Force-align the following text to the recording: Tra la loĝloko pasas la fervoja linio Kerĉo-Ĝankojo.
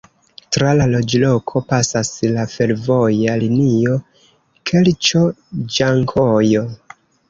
Tra 0.55 0.69
la 0.77 0.87
loĝloko 0.93 1.61
pasas 1.73 2.09
la 2.39 2.47
fervoja 2.55 3.37
linio 3.45 3.97
Kerĉo-Ĝankojo. 4.73 6.71